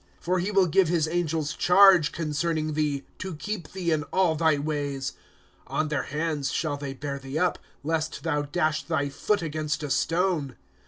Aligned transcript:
"For 0.19 0.39
he 0.39 0.49
will 0.49 0.65
give 0.65 0.87
his 0.87 1.07
angels 1.07 1.53
charge 1.53 2.11
concerning 2.11 2.73
thee, 2.73 3.03
To 3.19 3.35
keep 3.35 3.71
thee 3.71 3.91
in 3.91 4.01
all 4.05 4.33
thy 4.33 4.57
ways. 4.57 5.11
'2 5.67 5.73
On 5.75 5.87
their 5.89 6.01
hands 6.09 6.51
shall 6.51 6.75
they 6.75 6.95
bear 6.95 7.19
thee 7.19 7.37
up. 7.37 7.59
Lest 7.83 8.23
thou 8.23 8.41
dash 8.41 8.81
thy 8.81 9.09
foot 9.09 9.43
against 9.43 9.83
a 9.83 9.91
stone. 9.91 10.55